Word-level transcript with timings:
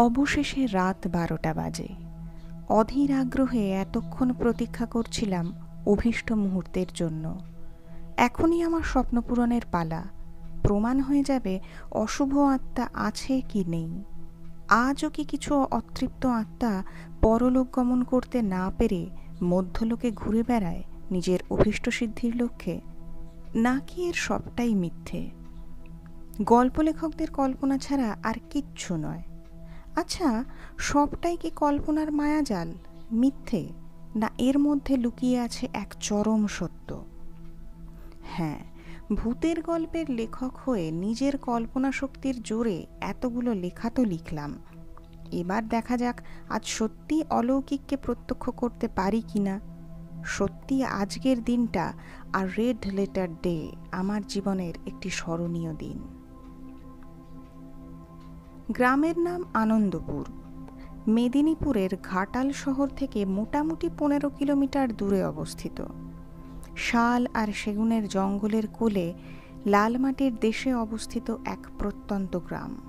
অবশেষে 0.00 0.66
রাত 0.66 1.06
বারোটা 1.06 1.54
বাজে। 1.54 1.88
অধীর 2.68 3.12
আগ্রহে 3.12 3.70
এতক্ষণ 3.70 4.32
প্রতীক্ষা 4.32 4.86
করছিলাম 4.86 5.52
অভীষ্ট 5.86 6.32
মুহূর্তের 6.32 6.86
জন্য। 6.94 7.38
এখনই 8.16 8.62
আমার 8.62 8.82
স্বপ্নপূরণের 8.82 9.60
পালা। 9.72 10.04
প্রমাণ 10.62 11.00
হয়ে 11.00 11.24
যাবে 11.24 11.60
অশুভ 11.92 12.38
আত্মা 12.38 12.88
আছে 12.94 13.40
কি 13.48 13.64
নেই। 13.64 14.04
আজও 14.68 15.10
কি 15.10 15.24
কিছু 15.24 15.54
অতৃপ্ত 15.54 16.26
আত্মা 16.26 16.82
পরলোক 17.20 17.66
গমন 17.72 18.04
করতে 18.04 18.42
না 18.42 18.70
পেরে 18.78 19.10
মধ্যলোকে 19.42 20.10
ঘুরে 20.10 20.42
বেড়ায় 20.42 20.82
নিজের 21.10 21.38
অভীষ্ট 21.50 21.88
সিদ্ধির 21.88 22.36
লক্ষ্যে? 22.36 22.80
নাকি 23.54 24.02
এর 24.02 24.14
সবটাই 24.14 24.74
মিথ্যে? 24.74 25.30
গল্প 26.42 26.80
লেখকদের 26.80 27.30
কল্পনা 27.30 27.78
ছাড়া 27.78 28.16
আর 28.22 28.34
কিচ্ছু 28.50 28.96
নয়। 28.96 29.22
আচ্ছা 29.96 30.44
সবটাই 30.78 31.36
কি 31.36 31.50
কল্পনার 31.50 32.12
মায়াজাল? 32.12 32.72
মিথ্যে? 33.12 33.68
না, 34.16 34.30
এর 34.38 34.58
মধ্যে 34.58 34.96
লুকিয়ে 34.96 35.40
আছে 35.40 35.68
এক 35.72 35.94
চরম 36.00 36.46
সত্য। 36.46 37.04
হ্যাঁ 38.22 38.60
ভূতের 39.12 39.62
গল্পের 39.62 40.10
লেখক 40.10 40.56
হয়ে 40.56 40.90
নিজের 40.90 41.38
কল্পনা 41.38 41.92
শক্তির 41.92 42.42
জোরে 42.42 42.86
এতগুলো 43.00 43.54
লেখা 43.54 43.90
তো 43.90 44.04
লিখলাম। 44.04 44.58
এবার 45.32 45.68
দেখা 45.68 45.96
যাক, 45.96 46.20
আজ 46.48 46.64
সত্যি 46.64 47.22
অলৌকিককে 47.30 47.96
প্রত্যক্ষ 47.96 48.50
করতে 48.50 48.88
পারি 48.88 49.22
কি 49.28 49.40
না 49.40 49.60
সত্যি 50.24 50.84
আজকের 50.84 51.44
দিনটা 51.44 51.92
আর 52.32 52.48
রেড 52.58 52.86
লেটার 52.86 53.28
ডে, 53.42 53.70
আমার 53.92 54.22
জীবনের 54.22 54.74
একটি 54.86 55.10
স্মরণীয় 55.10 55.74
দিন। 55.74 56.19
গ্রামের 58.70 59.18
নাম 59.18 59.44
আনন্দপুর। 59.54 60.24
মেদিনীপুরের 61.08 61.90
ঘাটাল 62.02 62.52
শহর 62.52 62.88
থেকে 62.88 63.24
মোটামুটি 63.24 63.90
পনেরো 63.98 64.28
কিলোমিটার 64.28 64.96
দূরে 64.96 65.24
অবস্থিত। 65.24 65.84
শাল 66.76 67.26
আর 67.34 67.48
সেগুনের 67.52 68.08
জঙ্গলের 68.08 68.66
কোলে 68.66 69.14
লালমাটির 69.66 70.36
দেশে 70.36 70.74
অবস্থিত 70.74 71.36
এক 71.44 71.58
প্রত্যন্ত 71.78 72.38
গ্রাম। 72.38 72.80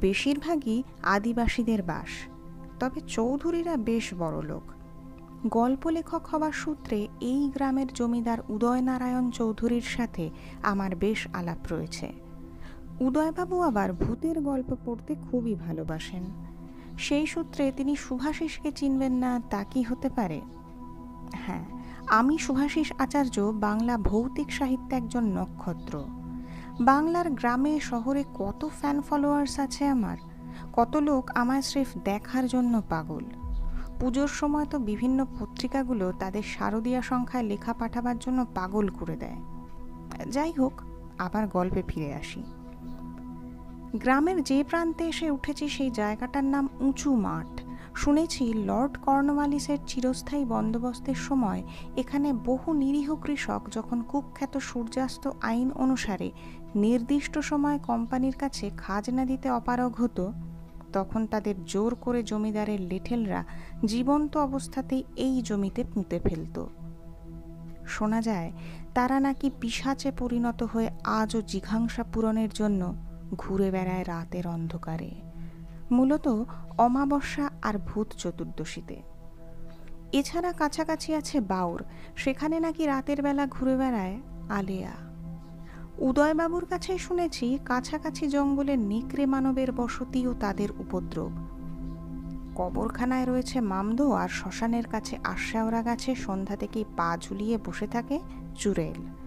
বেশিরভাগই 0.00 0.82
আদিবাসীদের 1.02 1.82
বাস, 1.82 2.28
তবে 2.80 3.00
চৌধুরীরা 3.00 3.76
বেশ 3.76 4.14
বড় 4.18 4.42
লোক। 4.42 4.62
গল্প 5.46 5.86
লেখক 5.86 6.26
হওয়ার 6.26 6.52
সূত্রে 6.52 7.08
এই 7.20 7.50
গ্রামের 7.54 7.86
জমিদার 7.94 8.38
উদয়নারায়ণ 8.48 9.30
চৌধুরীর 9.30 9.82
সাথে 9.82 10.30
আমার 10.62 10.96
বেশ 10.96 11.28
আলাপ 11.32 11.72
রয়েছে। 11.72 12.23
উদয়বাবু 13.00 13.60
আবার 13.60 13.92
ভূতের 13.92 14.40
গল্প 14.40 14.76
পড়তে 14.84 15.14
খুবই 15.30 15.54
ভালোবাসেন। 15.54 16.22
সেই 16.98 17.26
সূত্রে 17.26 17.72
তিনি 17.76 17.96
শুভাশিসকে 17.96 18.72
চিনবেন 18.72 19.12
না, 19.12 19.40
তা 19.50 19.64
কি 19.64 19.82
হতে 19.82 20.08
পারে? 20.08 20.40
হ্যাঁ 21.32 21.64
আমি 22.06 22.38
শুভাশিস 22.38 22.92
আচার্য, 22.98 23.40
বাংলা 23.40 23.98
ভৌতিক 23.98 24.52
সাহিত্যে 24.52 24.96
একজন 24.96 25.24
নক্ষত্র। 25.24 26.04
বাংলার 26.80 27.30
গ্রামে, 27.30 27.80
শহরে 27.80 28.24
কত 28.34 28.70
ফ্যান 28.78 29.00
ফলোয়ার্স 29.00 29.58
আছে 29.58 29.86
আমার? 29.86 30.16
কত 30.72 30.96
লোক 30.96 31.30
আমায় 31.34 31.62
স্রেফ 31.62 31.88
দেখার 32.04 32.46
জন্য 32.46 32.82
পাগল। 32.88 33.24
পুজোর 34.00 34.28
সময় 34.28 34.66
তো 34.70 34.78
বিভিন্ন 34.78 35.26
পত্রিকাগুলো 35.40 36.12
তাদের 36.12 36.42
শারদীয়া 36.42 37.02
সংখ্যায় 37.02 37.42
লেখা 37.42 37.72
পাঠাবার 37.72 38.18
জন্য 38.18 38.46
পাগল 38.54 38.88
করে 38.88 39.16
দেয়। 39.16 39.36
যাই 40.30 40.52
হোক, 40.52 40.72
আবার 41.18 41.46
গল্পে 41.48 41.82
ফিরে 41.88 42.14
আসি। 42.14 42.42
গ্রামের 43.96 44.42
যে 44.42 44.64
প্রান্তে 44.64 45.04
এসে 45.04 45.30
উঠেছি 45.30 45.68
সেই 45.68 45.90
জায়গাটার 45.90 46.44
নাম 46.44 46.68
উঁচু 46.80 47.14
মাঠ। 47.14 47.60
শুনেছি 47.94 48.52
লর্ড 48.54 48.98
কর্নওয়ালিসের 48.98 49.78
চিরস্থায়ী 49.86 50.44
বন্দোবস্তের 50.44 51.14
সময় 51.14 51.62
এখানে 51.96 52.32
বহু 52.32 52.72
নিরীহ 52.72 53.14
কৃষক 53.14 53.60
যখন 53.70 54.02
কুখ্যাত 54.02 54.58
সূর্যাস্ত 54.58 55.30
আইন 55.42 55.72
অনুসারে 55.72 56.30
নির্দিষ্ট 56.74 57.38
সময় 57.38 57.78
কোম্পানির 57.78 58.36
কাছে 58.36 58.70
খাজনা 58.76 59.24
দিতে 59.24 59.50
অপারগ 59.50 59.92
হতো, 59.96 60.32
তখন 60.92 61.26
তাদের 61.26 61.64
জোর 61.64 61.94
করে 61.94 62.22
জমিদারের 62.22 62.80
লেঠেলরা 62.80 63.44
জীবন্ত 63.84 64.36
অবস্থাতেই 64.36 65.04
এই 65.16 65.42
জমিতে 65.42 65.84
পুঁতে 65.84 66.20
ফেলত। 66.24 66.64
শোনা 67.86 68.20
যায়, 68.22 68.52
তারা 68.94 69.20
নাকি 69.20 69.50
পিসাচে 69.60 70.12
পরিণত 70.18 70.62
হয়ে 70.62 70.90
আজও 71.04 71.42
জিঘাংসা 71.42 72.02
পূরণের 72.02 72.48
জন্য 72.54 72.94
ঘুরে 73.34 73.70
বেড়ায় 73.70 74.04
রাতের 74.04 74.46
অন্ধকারে, 74.46 75.10
মূলত 75.90 76.44
অমাবস্যা 76.78 77.50
আর 77.62 77.78
ভূত 77.78 78.08
চতুর্দশীতে। 78.18 79.02
এছাড়া 80.12 80.52
কাছাকাছি 80.52 81.14
আছে 81.14 81.40
বাউর, 81.40 81.80
সেখানে 82.16 82.60
নাকি 82.60 82.86
রাতের 82.86 83.22
বেলা 83.22 83.46
ঘুরে 83.46 83.76
বেড়ায় 83.76 84.20
আলেয়া। 84.48 84.94
উদয়বাবুর 85.98 86.66
কাছে 86.66 86.98
শুনেছি 86.98 87.58
কাছাকাছি 87.64 88.28
জঙ্গলে 88.28 88.76
নেকড়ে 88.76 89.26
মানবের 89.26 89.72
বসতি 89.72 90.26
ও 90.26 90.34
তাদের 90.34 90.70
উপদ্রব। 90.78 91.32
কবরখানায় 92.56 93.24
রয়েছে 93.24 93.60
মামদো 93.60 94.12
আর 94.12 94.28
শ্মশানের 94.28 94.86
কাছে 94.86 95.18
আশ্যাওরা 95.24 95.82
গাছে 95.82 96.14
সন্ধ্যা 96.14 96.56
থেকেই 96.56 96.84
পা 96.96 97.18
ঝুলিয়ে 97.20 97.58
বসে 97.64 97.86
থাকে 97.86 98.20
চুরেল 98.54 99.23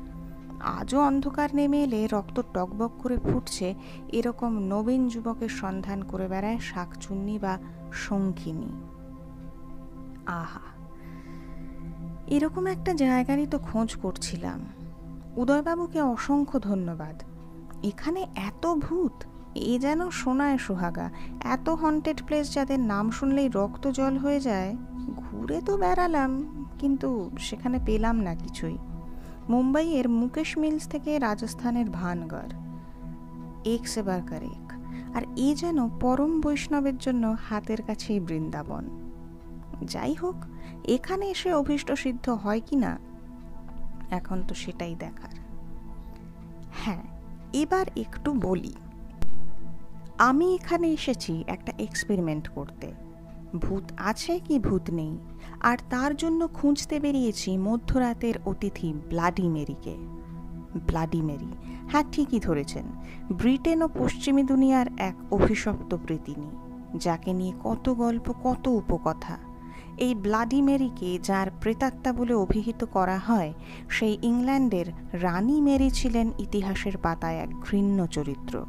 আজও 0.62 1.00
অন্ধকার 1.00 1.50
নেমে 1.56 1.84
এলে 1.84 2.08
রক্ত 2.08 2.42
টকবক 2.54 2.92
করে 3.02 3.18
ফুটছে, 3.18 3.76
এরকম 4.08 4.60
নবীন 4.60 5.08
যুবকের 5.08 5.50
সন্ধান 5.50 6.04
করে 6.04 6.28
বেড়ায় 6.28 6.60
শাকচুন্নি 6.60 7.40
বা 7.40 7.58
শঙ্খিনী। 7.94 8.72
আহা, 10.26 10.60
এরকম 12.28 12.68
একটা 12.68 12.94
জায়গারই 12.94 13.48
তো 13.48 13.60
খোঁজ 13.60 13.96
করছিলাম। 13.96 14.66
উদয়বাবুকে 15.38 16.02
অসংখ্য 16.02 16.60
ধন্যবাদ। 16.60 17.24
এখানে 17.84 18.28
এত 18.36 18.74
ভূত, 18.76 19.24
এ 19.56 19.80
যেন 19.80 20.10
শোনায় 20.10 20.58
সোহাগা, 20.58 21.10
এত 21.44 21.70
হন্টেড 21.70 22.24
প্লেস 22.26 22.54
যাদের 22.54 22.80
নাম 22.80 23.12
শুনলেই 23.12 23.50
রক্ত 23.50 23.88
জল 23.88 24.18
হয়ে 24.18 24.40
যায়। 24.40 24.76
ঘুরে 25.16 25.62
তো 25.62 25.78
বেড়ালাম, 25.78 26.32
কিন্তু 26.80 27.30
সেখানে 27.38 27.80
পেলাম 27.86 28.20
না 28.20 28.36
কিছুই। 28.36 28.78
মুম্বাইয়ের 29.50 30.10
মুকেশ 30.10 30.58
মিলস 30.58 30.88
থেকে 30.88 31.20
রাজস্থানের 31.20 31.90
ভানগড়। 31.90 32.52
এক 33.76 33.88
সেবার 33.88 34.22
কারেক 34.28 34.74
আর 35.16 35.24
এ 35.36 35.56
যেন 35.56 35.90
পরম 35.90 36.42
বৈষ্ণবের 36.42 36.98
জন্য 36.98 37.36
হাতের 37.50 37.82
কাছেই 37.82 38.20
বৃন্দাবন। 38.20 38.90
যাই 39.82 40.14
হোক, 40.14 40.36
এখানে 40.88 41.26
এসে 41.26 41.54
অভীষ্ট 41.54 41.92
সিদ্ধ 41.92 42.30
হয় 42.30 42.62
কি 42.66 42.76
না? 42.76 43.00
এখন 44.10 44.44
তো 44.48 44.56
সেটাই 44.56 44.96
দেখার। 44.96 45.36
হ্যাঁ 46.72 47.04
এবার 47.54 47.86
একটু 47.96 48.34
বলি। 48.34 48.74
আমি 50.18 50.56
এখানে 50.56 50.88
এসেছি 50.88 51.44
একটা 51.48 51.74
এক্সপেরিমেন্ট 51.80 52.48
করতে। 52.48 53.07
ভূত 53.58 53.84
আছে 53.98 54.40
কি 54.40 54.60
ভূত 54.60 54.90
নেই? 54.90 55.18
আর 55.62 55.78
তার 55.90 56.16
জন্য 56.16 56.48
খুঁজতে 56.48 57.00
বেরিয়েছি 57.00 57.58
মধ্যরাতের 57.58 58.34
অতিথি 58.46 58.94
ব্লাডিমেরিকে 59.10 59.96
ব্লাডিমেরি 60.88 61.52
হ্যাঁ 61.92 62.04
ঠিকই 62.12 62.40
ধরেছেন। 62.40 62.86
ব্রিটেন 63.32 63.82
ও 63.82 63.88
পশ্চিমী 63.88 64.44
দুনিয়ার 64.44 64.86
এক 64.98 65.16
অভিশপ্ত 65.32 65.96
প্রীতিনী, 66.06 66.50
যাকে 67.00 67.34
নিয়ে 67.34 67.54
কত 67.64 67.90
গল্প, 67.90 68.34
কত 68.44 68.68
উপকথা। 68.68 69.38
এই 69.98 70.16
ব্লাডিমেরিকে 70.16 71.20
যার 71.24 71.48
প্রেতাত্মা 71.62 72.12
বলে 72.14 72.34
অভিহিত 72.34 72.86
করা 72.86 73.18
হয়, 73.18 73.54
সেই 73.90 74.18
ইংল্যান্ডের 74.22 74.86
রানী 75.14 75.62
মেরি 75.62 75.90
ছিলেন 75.90 76.32
ইতিহাসের 76.40 76.98
পাতায় 76.98 77.38
এক 77.38 77.50
ঘৃণ্য 77.62 78.08
চরিত্র। 78.08 78.66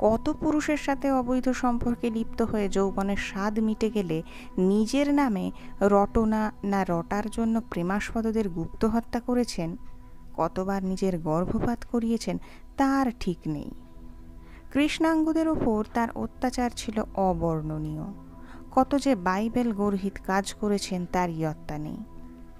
কত 0.00 0.36
পুরুষের 0.40 0.76
সাথে 0.76 1.10
অবৈধ 1.10 1.48
সম্পর্কে 1.48 2.10
লিপ্ত 2.10 2.42
হয়ে 2.42 2.68
যৌবনের 2.68 3.16
স্বাদ 3.16 3.58
মিটে 3.58 3.90
গেলে 3.90 4.22
নিজের 4.58 5.14
নামে 5.14 5.52
রটনা 5.80 6.52
না 6.64 6.84
রটার 6.88 7.30
জন্য 7.32 7.60
প্রেমাস্পদদের 7.60 8.48
গুপ্ত 8.48 8.84
হত্যা 8.84 9.20
করেছেন? 9.20 9.76
কতবার 10.36 10.84
নিজের 10.84 11.18
গর্ভপাত 11.18 11.84
করিয়েছেন 11.92 12.38
তার 12.76 13.06
ঠিক 13.20 13.38
নেই। 13.46 13.70
কৃষ্ণাঙ্গদের 14.72 15.48
ওপর 15.48 15.84
তার 15.94 16.08
অত্যাচার 16.14 16.70
ছিল 16.76 17.02
অবর্ণনীয়। 17.14 18.02
কত 18.72 18.96
যে 18.96 19.14
বাইবেল 19.14 19.72
গর্হিত 19.72 20.12
কাজ 20.26 20.54
করেছেন 20.54 21.06
তার 21.12 21.30
ইয়ত্তা 21.30 21.78
নেই। 21.78 21.96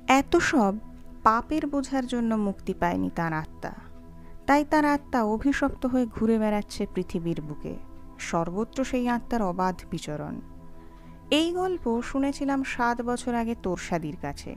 এত 0.08 0.36
সব 0.36 0.74
পাপের 1.22 1.66
বোঝার 1.66 2.06
জন্য 2.06 2.34
মুক্তি 2.34 2.74
পায়নি 2.74 3.10
তার 3.14 3.32
আত্মা। 3.32 3.83
তাই 4.46 4.64
তার 4.70 4.84
আত্মা 4.84 5.22
অভিশপ্ত 5.22 5.86
হয়ে 5.86 6.06
ঘুরে 6.06 6.38
বেড়াচ্ছে 6.38 6.86
পৃথিবীর 6.94 7.40
বুকে। 7.42 7.74
সর্বত্র 8.18 8.84
সেই 8.84 9.08
আত্মার 9.08 9.42
অবাধ 9.42 9.76
বিচরণ। 9.90 10.40
এই 11.30 11.52
গল্প 11.52 12.00
শুনেছিলাম 12.02 12.62
সাত 12.64 13.02
বছর 13.02 13.34
আগে 13.34 13.54
তোরসাদির 13.62 14.16
কাছে, 14.22 14.54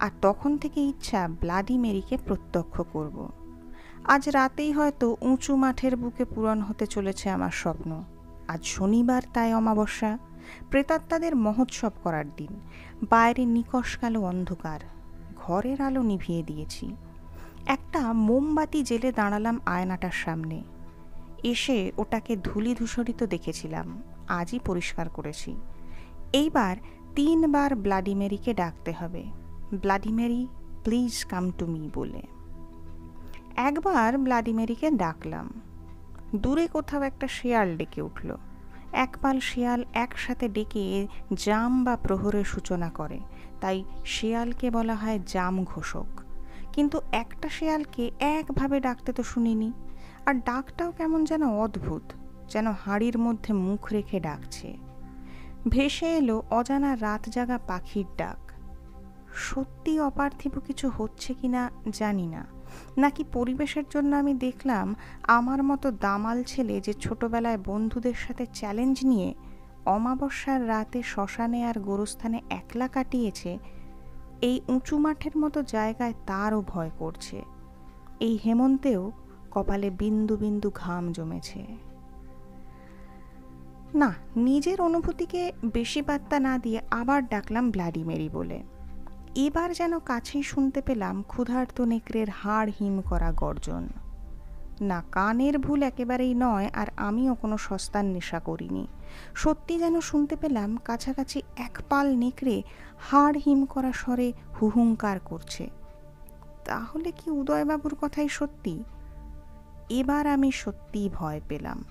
আর 0.00 0.10
তখন 0.22 0.58
থেকে 0.58 0.80
ইচ্ছা 0.80 1.28
ব্লাডি 1.28 1.78
মেরিকে 1.78 2.16
প্রত্যক্ষ 2.26 2.82
করব। 2.92 3.28
আজ 4.04 4.28
রাতেই 4.28 4.72
হয়তো 4.72 5.16
উঁচু 5.20 5.56
মাঠের 5.56 5.96
বুকে 5.96 6.24
পূরণ 6.24 6.60
হতে 6.60 6.86
চলেছে 6.86 7.30
আমার 7.30 7.50
স্বপ্ন। 7.50 8.04
আজ 8.48 8.64
শনিবার 8.64 9.22
তাই 9.34 9.54
অমাবস্যা। 9.54 10.18
প্রেতাত্মাদের 10.70 11.36
মহোৎসব 11.36 11.92
করার 12.02 12.24
দিন। 12.36 12.60
বাইরে 13.10 13.44
নিকশ 13.44 13.98
কালো 13.98 14.20
অন্ধকার। 14.20 14.80
ঘরের 15.36 15.78
আলো 15.82 16.02
নিভিয়ে 16.02 16.42
দিয়েছি। 16.42 16.86
একটা 17.66 18.12
মোমবাতি 18.12 18.82
জেলে 18.82 19.12
দাঁড়ালাম 19.12 19.60
আয়নাটার 19.66 20.10
সামনে। 20.10 20.62
এসে 21.42 21.92
ওটাকে 21.96 22.36
ধুলি 22.36 22.74
ধূসরিত 22.74 23.22
দেখেছিলাম, 23.22 24.02
আজই 24.28 24.58
পরিষ্কার 24.58 25.08
করেছি। 25.08 25.56
এইবার 26.32 26.76
তিনবার 27.14 27.76
ব্লাডিমেরিকে 27.76 28.54
ডাকতে 28.54 28.92
হবে। 28.92 29.24
Bloody Mary 29.74 30.46
please 30.84 31.24
come 31.24 31.50
to 31.50 31.66
me 31.66 31.90
বলে। 31.94 32.22
একবার 33.56 34.18
ব্লাডিমেরিকে 34.18 34.90
ডাকলাম। 34.90 35.60
দূরে 36.36 36.66
কোথাও 36.66 37.02
একটা 37.02 37.28
শেয়াল 37.28 37.76
ডেকে 37.76 38.02
উঠল। 38.02 38.36
একপাল 38.92 39.40
শেয়াল 39.40 39.84
একসাথে 39.94 40.48
ডেকে 40.48 41.06
জাম 41.32 41.84
বা 41.84 41.96
প্রহরের 41.96 42.44
সূচনা 42.44 42.90
করে। 42.90 43.20
তাই 43.60 43.84
শেয়ালকে 44.04 44.70
বলা 44.70 44.94
হয় 44.94 45.18
জাম 45.26 45.64
ঘোষক। 45.64 46.25
কিন্তু 46.76 47.00
একটা 47.12 47.48
শেয়ালকে 47.48 48.10
একভাবে 48.20 48.80
ডাকতে 48.80 49.10
তো 49.12 49.22
শুনিনি। 49.22 49.72
আর 50.26 50.34
ডাকটাও 50.34 50.90
কেমন 50.92 51.24
যেন 51.24 51.42
অদ্ভুত, 51.58 52.02
যেন 52.48 52.66
হাড়ির 52.72 53.18
মধ্যে 53.18 53.52
মুখ 53.66 53.82
রেখে 53.92 54.20
ডাকছে। 54.20 54.68
ভেসে 55.68 56.08
এলো 56.16 56.42
অজানা 56.50 56.96
রাত 56.96 57.22
জাগা 57.28 57.58
পাখির 57.58 58.08
ডাক। 58.16 58.40
সত্যি 59.34 60.00
অপার্থিব 60.00 60.54
কিছু 60.66 60.88
হচ্ছে 60.88 61.34
কিনা 61.34 61.70
জানি 61.92 62.26
না। 62.26 62.46
নাকি 62.96 63.24
পরিবেশের 63.32 63.86
জন্য 63.90 64.16
আমি 64.16 64.34
দেখলাম 64.34 64.94
আমার 65.22 65.62
মতো 65.62 65.90
দামাল 65.90 66.42
ছেলে 66.42 66.80
যে 66.80 66.92
ছোটবেলায় 66.94 67.58
বন্ধুদের 67.64 68.14
সাথে 68.14 68.46
চ্যালেঞ্জ 68.54 68.96
নিয়ে 69.04 69.34
অমাবস্যার 69.86 70.68
রাতে 70.68 71.02
শ্মশানে 71.02 71.64
আর 71.64 71.76
গোরস্থানে 71.80 72.38
একলা 72.50 72.88
কাটিয়েছে 72.88 73.58
এই 74.40 74.60
উঁচু 74.68 74.98
মাঠের 74.98 75.38
মতো 75.38 75.62
জায়গায় 75.62 76.14
তারও 76.26 76.62
ভয় 76.66 76.90
করছে। 76.98 77.42
এই 78.20 78.38
হেমন্তেও 78.46 79.12
কপালে 79.50 79.90
বিন্দু 79.90 80.36
বিন্দু 80.36 80.70
ঘাম 80.74 81.12
জমেছে। 81.12 81.66
না, 83.94 84.14
নিজের 84.36 84.80
অনুভূতিকে 84.80 85.52
বেশি 85.72 86.02
বার্তা 86.02 86.40
না 86.40 86.58
দিয়ে 86.58 86.80
আবার 86.90 87.28
ডাকলাম 87.28 87.70
ব্লাডি 87.70 88.04
মেরি 88.04 88.28
বলে। 88.28 88.62
এবার 89.34 89.74
যেন 89.74 89.98
কাছেই 89.98 90.42
শুনতে 90.42 90.82
পেলাম 90.82 91.22
ক্ষুধার্ত 91.22 91.80
নেকড়ের 91.80 92.28
হাড় 92.30 92.70
হিম 92.80 93.00
করা 93.00 93.32
গর্জন। 93.32 93.88
না, 94.80 95.02
কানের 95.12 95.58
ভুল 95.58 95.82
একেবারেই 95.82 96.34
নয়, 96.34 96.70
আর 96.74 96.86
আমিও 96.96 97.34
কোনো 97.34 97.58
সস্তার 97.58 98.04
নেশা 98.04 98.38
করিনি। 98.38 98.86
সত্যি 99.34 99.78
যেন 99.78 100.00
শুনতে 100.00 100.36
পেলাম, 100.36 100.76
কাছাকাছি 100.76 101.42
এক 101.56 101.78
পাল 101.88 102.16
নেকড়ে 102.16 102.62
হাড় 102.98 103.38
হিম 103.44 103.64
করা 103.64 103.92
স্বরে 103.92 104.32
হুহুঙ্কার 104.62 105.20
করছে। 105.20 105.70
তাহলে 106.64 107.12
কি 107.12 107.30
উদয়বাবুর 107.30 107.96
কথাই 108.00 108.28
সত্যি? 108.28 108.84
এবার 109.88 110.26
আমি 110.26 110.52
সত্যিই 110.52 111.08
ভয় 111.08 111.40
পেলাম। 111.48 111.84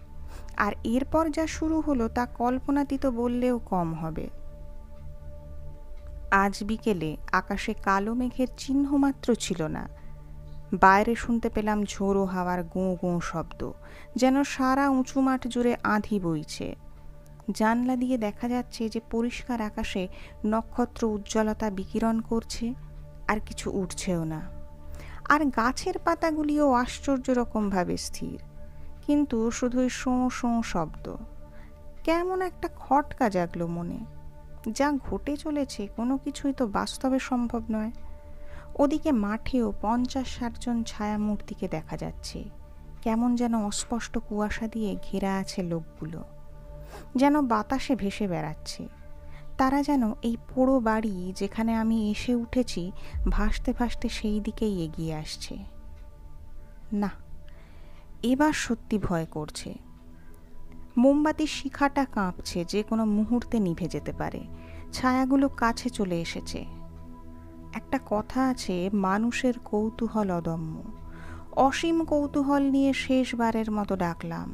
আর 0.58 0.74
এরপর 0.84 1.30
যা 1.30 1.48
শুরু 1.48 1.82
হলো, 1.82 2.10
তা 2.10 2.26
কল্পনাতীত 2.26 3.06
বললেও 3.06 3.60
কম 3.60 3.94
হবে। 3.94 4.30
আজ 6.32 6.64
বিকেলে 6.64 7.18
আকাশে 7.32 7.74
কালো 7.74 8.14
মেঘের 8.14 8.48
চিহ্ন 8.58 8.98
মাত্র 8.98 9.36
ছিল 9.36 9.64
না। 9.64 10.05
বাইরে 10.84 11.14
শুনতে 11.16 11.48
পেলাম 11.50 11.80
ঝোড়ো 11.84 12.24
হাওয়ার 12.26 12.62
গোঁ 12.74 12.92
গোঁ 13.02 13.18
শব্দ, 13.32 13.62
যেন 14.16 14.36
সারা 14.44 14.86
উঁচু 14.90 15.18
মাঠ 15.22 15.42
জুড়ে 15.48 15.74
আঁধি 15.94 16.18
বইছে। 16.20 16.68
জানলা 17.52 17.96
দিয়ে 17.96 18.18
দেখা 18.18 18.48
যাচ্ছে 18.50 18.84
যে 18.90 19.00
পরিষ্কার 19.12 19.60
আকাশে 19.62 20.04
নক্ষত্র 20.46 21.02
উজ্জ্বলতা 21.06 21.68
বিকিরণ 21.70 22.18
করছে, 22.22 22.66
আর 23.28 23.38
কিছু 23.40 23.68
উঠছেও 23.82 24.24
না। 24.24 24.42
আর 25.34 25.42
গাছের 25.58 25.96
পাতাগুলিও 26.06 26.66
আশ্চর্য 26.84 27.28
রকমভাবে 27.32 27.96
স্থির, 27.98 28.38
কিন্তু 29.06 29.38
শুধুই 29.52 29.90
শোঁ 30.00 30.24
শোঁ 30.30 30.58
শব্দ। 30.74 31.06
কেমন 32.04 32.40
একটা 32.42 32.68
খটকা 32.82 33.26
জাগলো 33.30 33.66
মনে। 33.68 34.00
যা 34.78 34.88
ঘটে 35.08 35.34
চলেছে 35.38 35.82
কোনো 35.98 36.14
কিছুই 36.24 36.54
তো 36.54 36.64
বাস্তবে 36.68 37.20
সম্ভব 37.30 37.64
নয়। 37.72 37.92
ওদিকে 38.76 39.12
মাঠেও 39.12 39.74
পঞ্চাশ 39.82 40.28
ষাটজন 40.28 40.84
ছায়ামূর্তিকে 40.84 41.68
দেখা 41.68 41.98
যাচ্ছে। 41.98 42.44
কেমন 43.02 43.36
যেন 43.36 43.66
অস্পষ্ট 43.66 44.18
কুয়াশা 44.18 44.68
দিয়ে 44.68 44.98
ঘেরা 45.12 45.38
আছে 45.38 45.64
লোকগুলো। 45.64 46.24
যেন 47.16 47.42
বাতাসে 47.48 47.96
ভেসে 47.96 48.28
বেড়াচ্ছে। 48.28 48.88
তারা 49.58 49.84
যেন 49.84 50.12
এই 50.22 50.38
পোড়ো 50.56 50.80
বাড়ি 50.80 51.34
যেখানে 51.36 51.76
আমি 51.76 52.12
এসে 52.12 52.36
উঠেছি, 52.36 52.92
ভাসতে 53.30 53.74
ভাসতে 53.74 54.10
সেই 54.10 54.40
দিকেই 54.40 54.84
এগিয়ে 54.84 55.16
আসছে। 55.16 55.58
না, 56.94 57.10
এবার 58.24 58.54
সত্যি 58.54 58.98
ভয় 58.98 59.26
করছে। 59.26 59.74
মোমবাতির 60.98 61.48
শিখাটা 61.48 62.06
কাঁপছে, 62.06 62.66
যে 62.66 62.84
কোনো 62.84 63.06
মুহূর্তে 63.06 63.60
নিভে 63.60 63.88
যেতে 63.88 64.14
পারে। 64.14 64.42
ছায়াগুলো 64.94 65.50
কাছে 65.50 65.90
চলে 65.90 66.22
এসেছে। 66.22 66.66
একটা 67.76 68.00
কথা 68.06 68.48
আছে, 68.48 68.90
মানুষের 68.94 69.54
কৌতূহল 69.66 70.32
অদম্য। 70.32 70.84
অসীম 71.52 72.04
কৌতূহল 72.04 72.64
নিয়ে 72.64 72.94
শেষবারের 72.94 73.72
মতো 73.72 73.96
ডাকলাম 73.96 74.54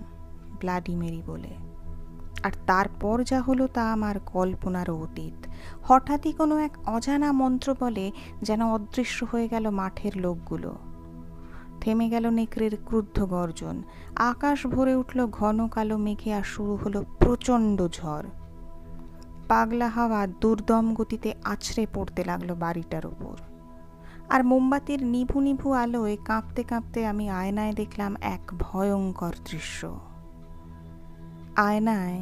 ব্লাডিমেরি 0.59 1.21
বলে। 1.25 1.49
আর 2.43 2.51
তারপর 2.67 3.23
যা 3.23 3.41
হলো 3.41 3.67
তা 3.67 3.91
আমার 3.91 4.19
কল্পনারও 4.19 4.97
অতীত। 4.97 5.47
হঠাৎই 5.83 6.31
কোনো 6.31 6.57
এক 6.57 6.77
অজানা 6.85 7.31
মন্ত্র 7.31 7.75
বলে 7.79 8.11
যেন 8.41 8.65
অদৃশ্য 8.65 9.25
হয়ে 9.31 9.47
গেল 9.47 9.69
মাঠের 9.69 10.17
লোকগুলো। 10.17 10.75
থেমে 11.81 12.09
গেল 12.09 12.29
নেকড়ের 12.29 12.77
ক্রুদ্ধ 12.85 13.25
গর্জন। 13.25 13.83
আকাশ 14.15 14.67
ভরে 14.67 14.95
উঠল 14.95 15.27
ঘন 15.27 15.67
কালো 15.67 15.97
মেঘে 15.97 16.33
আর 16.33 16.43
শুরু 16.43 16.75
হলো 16.75 17.03
প্রচণ্ড 17.19 17.87
ঝড়। 17.87 18.40
পাগলা 19.51 19.87
হাওয়া 19.87 20.27
দুর্দম 20.27 20.93
গতিতে 20.93 21.33
আছড়ে 21.43 21.87
পড়তে 21.93 22.23
লাগল 22.23 22.53
বাড়িটার 22.53 23.05
ওপর 23.05 23.35
আর 24.29 24.43
মোমবাতির 24.43 25.05
নিভু 25.05 25.39
নিভু 25.39 25.73
আলোয় 25.73 26.17
কাঁপতে 26.25 26.63
কাঁপতে 26.63 27.07
আমি 27.07 27.29
আয়নায় 27.29 27.73
দেখলাম 27.73 28.15
এক 28.21 28.51
ভয়ঙ্কর 28.59 29.33
দৃশ্য। 29.51 29.99
আয়নায় 31.55 32.19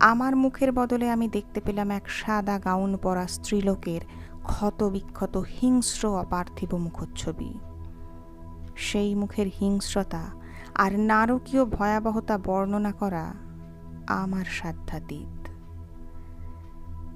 আমার 0.00 0.36
মুখের 0.36 0.72
বদলে 0.72 1.10
আমি 1.10 1.28
দেখতে 1.28 1.60
পেলাম 1.60 1.90
এক 1.90 2.10
সাদা 2.10 2.58
গাউন 2.58 2.96
পরা 2.96 3.26
স্ত্রীলোকের 3.26 4.00
ক্ষত 4.42 4.82
বিক্ষত 4.82 5.44
হিংস্র 5.60 6.02
অপার্থিব 6.20 6.76
মুখচ্ছবি। 6.76 7.58
সেই 8.76 9.14
মুখের 9.14 9.46
হিংস্রতা 9.60 10.24
আর 10.74 10.92
নারকীয় 11.00 11.64
ভয়াবহতা 11.64 12.38
বর্ণনা 12.38 12.92
করা 12.92 13.34
আমার 14.06 14.44
সাধ্যাতীত। 14.44 15.41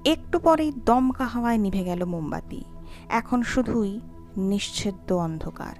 একটু 0.07 0.39
পরেই 0.39 0.71
দমকা 0.85 1.25
হাওয়ায় 1.25 1.57
নিভে 1.57 1.83
গেল 1.83 2.05
মোমবাতি। 2.05 2.63
এখন 3.09 3.43
শুধুই 3.43 3.99
নিশ্ছেদ্য 4.37 5.13
অন্ধকার। 5.13 5.75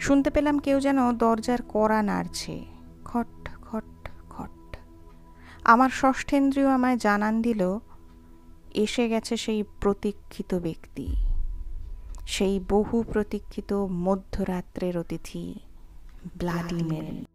শুনতে 0.00 0.30
পেলাম 0.30 0.58
কেউ 0.58 0.80
যেন 0.80 1.12
দরজার 1.12 1.58
কড়া 1.68 2.02
নাড়ছে। 2.02 2.64
খট 3.04 3.48
খট 3.62 4.08
খট। 4.30 4.76
আমার 5.64 5.90
ষষ্ঠেন্দ্রিয় 5.90 6.68
আমায় 6.68 6.96
জানান 6.96 7.42
দিল, 7.42 7.78
এসে 8.74 9.08
গেছে 9.08 9.36
সেই 9.36 9.64
প্রতীক্ষিত 9.80 10.54
ব্যক্তি। 10.54 11.06
সেই 12.26 12.60
বহু 12.68 13.04
প্রতীক্ষিত 13.12 13.72
মধ্যরাত্রের 13.72 14.98
অতিথি, 14.98 15.54
ব্লাডিমের। 16.38 17.28